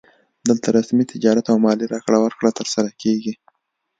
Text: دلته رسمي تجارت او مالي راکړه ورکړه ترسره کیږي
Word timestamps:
دلته 0.47 0.67
رسمي 0.77 1.03
تجارت 1.13 1.45
او 1.51 1.57
مالي 1.65 1.85
راکړه 1.93 2.17
ورکړه 2.21 2.49
ترسره 2.59 2.89
کیږي 3.01 3.33